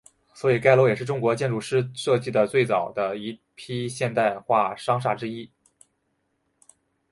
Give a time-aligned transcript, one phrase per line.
[0.33, 5.51] 所以该楼也是中国建筑师设计的最早的一批现代化商厦之一。